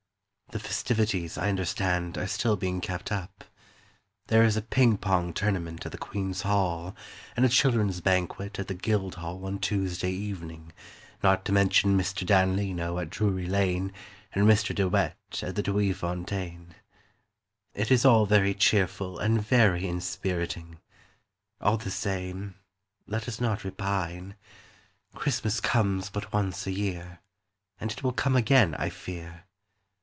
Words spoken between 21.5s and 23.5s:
All the same, Let us